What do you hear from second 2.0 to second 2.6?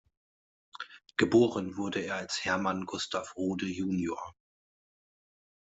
als